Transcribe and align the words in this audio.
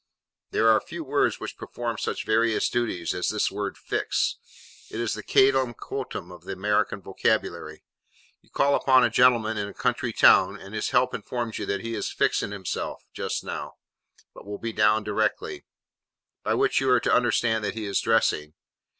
There 0.49 0.67
are 0.67 0.81
few 0.81 1.03
words 1.03 1.39
which 1.39 1.55
perform 1.59 1.99
such 1.99 2.25
various 2.25 2.69
duties 2.69 3.13
as 3.13 3.29
this 3.29 3.51
word 3.51 3.77
'fix.' 3.77 4.37
It 4.89 4.99
is 4.99 5.13
the 5.13 5.21
Caleb 5.21 5.77
Quotem 5.77 6.31
of 6.31 6.43
the 6.43 6.53
American 6.53 7.03
vocabulary. 7.03 7.83
You 8.41 8.49
call 8.49 8.73
upon 8.73 9.03
a 9.03 9.11
gentleman 9.11 9.57
in 9.57 9.67
a 9.67 9.75
country 9.75 10.11
town, 10.11 10.59
and 10.59 10.73
his 10.73 10.89
help 10.89 11.13
informs 11.13 11.59
you 11.59 11.67
that 11.67 11.81
he 11.81 11.93
is 11.93 12.09
'fixing 12.11 12.49
himself' 12.49 13.05
just 13.13 13.43
now, 13.43 13.75
but 14.33 14.43
will 14.47 14.57
be 14.57 14.73
down 14.73 15.03
directly: 15.03 15.67
by 16.41 16.55
which 16.55 16.81
you 16.81 16.89
are 16.89 16.99
to 16.99 17.13
understand 17.13 17.63
that 17.63 17.75
he 17.75 17.85
is 17.85 18.01
dressing. 18.01 18.55